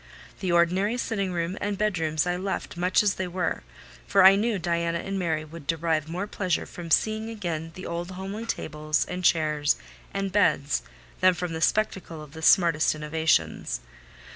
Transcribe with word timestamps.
The 0.39 0.51
ordinary 0.51 0.97
sitting 0.97 1.31
room 1.31 1.59
and 1.61 1.77
bedrooms 1.77 2.25
I 2.25 2.35
left 2.35 2.75
much 2.75 3.03
as 3.03 3.13
they 3.13 3.27
were: 3.27 3.61
for 4.07 4.23
I 4.23 4.35
knew 4.35 4.57
Diana 4.57 4.97
and 4.97 5.19
Mary 5.19 5.45
would 5.45 5.67
derive 5.67 6.09
more 6.09 6.25
pleasure 6.25 6.65
from 6.65 6.89
seeing 6.89 7.29
again 7.29 7.71
the 7.75 7.85
old 7.85 8.09
homely 8.09 8.47
tables, 8.47 9.05
and 9.05 9.23
chairs, 9.23 9.75
and 10.11 10.31
beds, 10.31 10.81
than 11.19 11.35
from 11.35 11.53
the 11.53 11.61
spectacle 11.61 12.19
of 12.19 12.31
the 12.31 12.41
smartest 12.41 12.95
innovations. 12.95 13.79